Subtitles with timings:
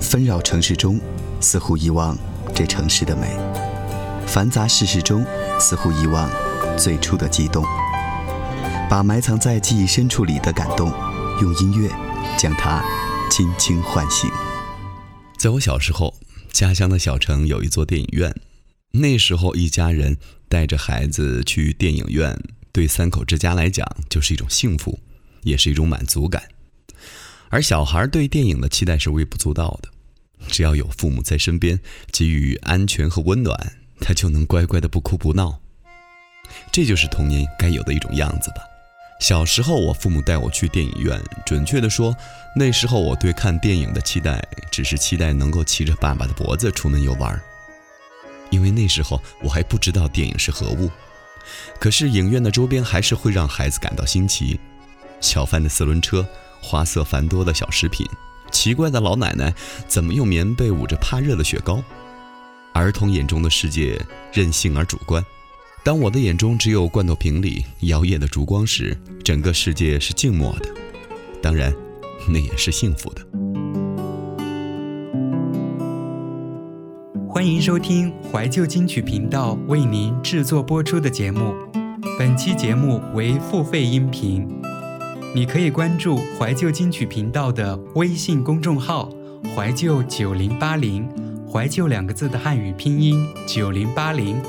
[0.00, 1.00] 纷扰城市中，
[1.40, 2.16] 似乎遗忘
[2.54, 3.28] 这城市的美；
[4.26, 5.24] 繁杂世事中，
[5.60, 6.30] 似乎遗忘
[6.78, 7.64] 最初的激动。
[8.88, 10.90] 把埋藏在记忆深处里的感动，
[11.42, 11.90] 用音乐
[12.38, 12.82] 将它
[13.30, 14.30] 轻轻唤醒。
[15.36, 16.14] 在我小时候，
[16.50, 18.34] 家乡的小城有一座电影院，
[18.92, 20.16] 那时候一家人
[20.48, 22.40] 带着孩子去电影院，
[22.72, 24.98] 对三口之家来讲就是一种幸福，
[25.42, 26.42] 也是一种满足感。
[27.50, 29.88] 而小孩对电影的期待是微不足道的。
[30.48, 31.78] 只要有父母在身边，
[32.12, 35.60] 给予安全和温暖，他就能乖乖的不哭不闹。
[36.72, 38.56] 这就是童年该有的一种样子吧。
[39.20, 42.14] 小时候，我父母带我去电影院，准确的说，
[42.54, 47.38] 那时候我对看电影的期待，只是期待能够骑着爸爸的脖子出门游玩。
[48.50, 50.88] 因为那时候我还不知道电影是何物。
[51.80, 54.60] 可是影院的周边还是会让孩子感到新奇：
[55.20, 56.24] 小贩的四轮车，
[56.60, 58.06] 花色繁多的小食品。
[58.50, 59.52] 奇怪的老奶奶
[59.86, 61.82] 怎么用棉被捂着怕热的雪糕？
[62.72, 64.00] 儿童眼中的世界
[64.32, 65.24] 任性而主观，
[65.82, 70.68] 当我的眼中只有罐头瓶里摇曳的烛光时，整个世界是静默的。
[71.42, 71.74] 当然，
[72.28, 73.22] 那也是幸福的。
[77.28, 81.54] 欢迎收听怀旧金曲频道为您制作播出的节目，
[82.18, 84.57] 本期节目为付费音频。
[85.38, 89.08] 你可以关注怀旧金曲频道的微信公众号
[89.54, 91.08] “怀旧九零八零”，
[91.48, 94.42] 怀旧两个字的汉语拼音九零八零，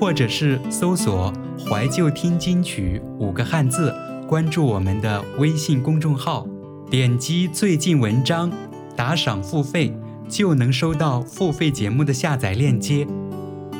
[0.00, 1.30] 或者是搜索
[1.68, 3.94] “怀旧听金曲”五个汉字，
[4.26, 6.46] 关注我们的微信公众号，
[6.90, 8.50] 点击最近文章，
[8.96, 9.94] 打赏付费，
[10.26, 13.06] 就能收到付费节目的下载链接。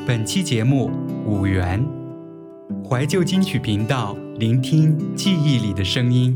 [0.05, 0.91] 本期节目
[1.25, 1.83] 五元，
[2.89, 4.17] 怀旧金曲频道。
[4.39, 6.35] 聆听记忆里的声音。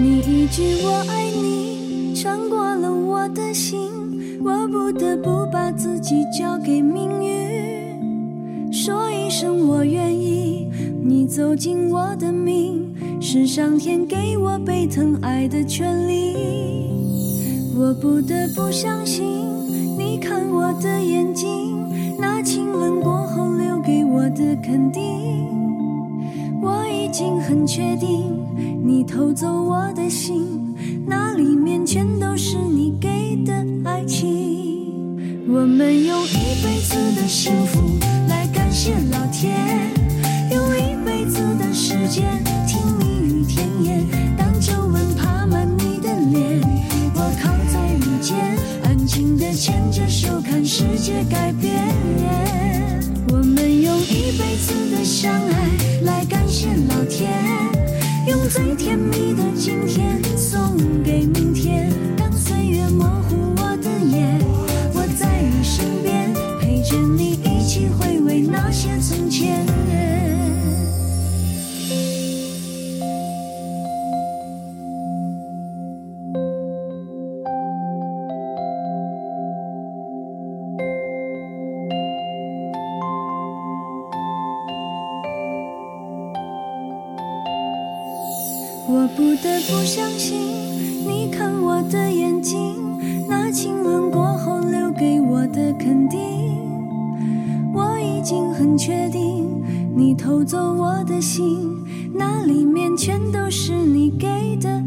[0.00, 3.90] 你一句我爱你穿过了我的心
[4.40, 8.72] 我不得不把自己交给命运。
[8.72, 10.70] 说一声我愿意
[11.02, 16.36] 你走进我的命是上天给我被疼爱的权利。
[17.76, 19.26] 我不得不相信
[19.98, 21.76] 你看我的眼睛
[22.20, 25.67] 那亲吻过后留给我的肯定。
[26.68, 28.30] 我已经很确定，
[28.84, 33.08] 你偷走我的心，那里面全都是你给
[33.46, 35.46] 的爱情。
[35.48, 37.80] 我们用一辈子的幸福
[38.28, 39.56] 来感谢老天。
[40.50, 46.60] 用一辈子的时间听蜜语甜言，当皱纹爬满你的脸，
[47.14, 48.36] 我靠在你肩，
[48.84, 51.72] 安静的牵着手看世界改变。
[53.30, 55.87] 我们用一辈子的相爱
[58.26, 60.20] 用最甜蜜的今天
[88.90, 90.40] 我不得不相信，
[91.06, 92.74] 你看我的眼睛，
[93.28, 96.18] 那亲吻过后留给我的肯定。
[97.74, 99.46] 我已经很确定，
[99.94, 101.70] 你偷走我的心，
[102.14, 104.77] 那里面全都是你给的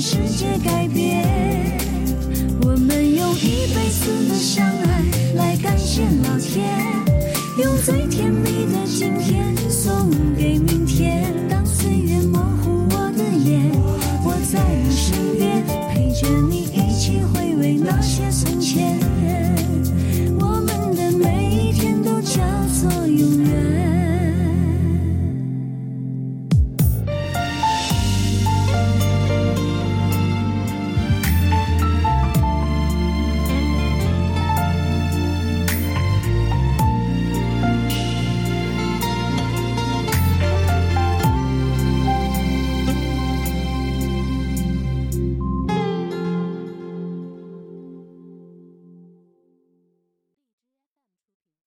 [0.00, 1.26] 世界改变。
[2.62, 5.02] 我们用一辈子的相爱
[5.34, 6.64] 来感谢老天，
[7.58, 10.08] 用最甜蜜的今天送